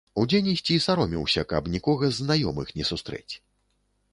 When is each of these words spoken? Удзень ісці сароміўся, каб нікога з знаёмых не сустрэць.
Удзень 0.21 0.47
ісці 0.53 0.77
сароміўся, 0.85 1.43
каб 1.51 1.69
нікога 1.75 2.09
з 2.09 2.17
знаёмых 2.25 2.67
не 2.81 2.89
сустрэць. 2.93 3.33